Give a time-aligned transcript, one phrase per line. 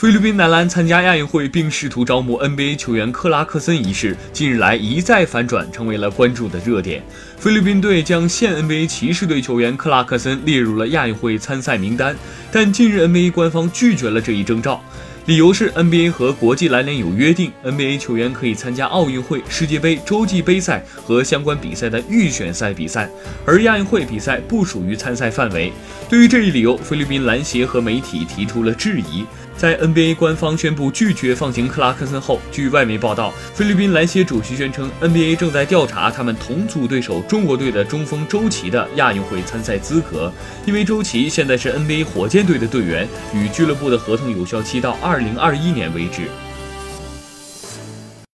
[0.00, 7.02] 菲律宾男篮参加亚运会并试图招募 NBA 球员克拉克森一事，近日来一再反转，成为了关注的热点。
[7.36, 12.14] 菲律宾队将现 NBA 骑士队球员克拉克森列入了亚运会参赛名单，
[12.52, 14.80] 但近日 NBA 官方拒绝了这一征召。
[15.26, 23.10] 理由是 NBA 和国际篮联有约定，NBA 球员可以参加奥运会、世界杯、洲际杯赛和相关比赛的预选赛比赛，
[23.44, 25.72] 而亚运会比赛不属于参赛范围。
[26.08, 29.26] 对于这一理由，菲律宾篮协和媒体提出了质疑。
[29.54, 40.30] 在 N NBA 官方宣布拒绝放行克拉克森后，据外媒报道，菲律宾篮协主席宣称，NBA 正在调查他们同组对手中国队的中锋周琦的亚运会参赛资格，
[40.66, 46.28] 因为周琦现在是 NBA 火箭队的队员，与俱乐部的合同有效期到二零二一年为止。